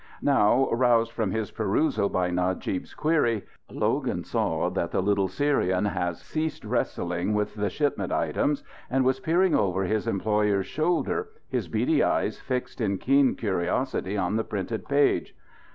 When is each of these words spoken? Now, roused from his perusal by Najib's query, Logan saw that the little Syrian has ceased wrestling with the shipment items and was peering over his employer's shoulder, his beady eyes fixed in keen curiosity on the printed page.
Now, 0.23 0.67
roused 0.71 1.11
from 1.11 1.29
his 1.29 1.51
perusal 1.51 2.09
by 2.09 2.31
Najib's 2.31 2.95
query, 2.95 3.45
Logan 3.69 4.23
saw 4.23 4.71
that 4.71 4.89
the 4.89 4.99
little 4.99 5.27
Syrian 5.27 5.85
has 5.85 6.19
ceased 6.23 6.65
wrestling 6.65 7.35
with 7.35 7.53
the 7.53 7.69
shipment 7.69 8.11
items 8.11 8.63
and 8.89 9.05
was 9.05 9.19
peering 9.19 9.53
over 9.53 9.83
his 9.83 10.07
employer's 10.07 10.65
shoulder, 10.65 11.29
his 11.49 11.67
beady 11.67 12.01
eyes 12.01 12.39
fixed 12.39 12.81
in 12.81 12.97
keen 12.97 13.35
curiosity 13.35 14.17
on 14.17 14.37
the 14.37 14.43
printed 14.43 14.87
page. 14.87 15.35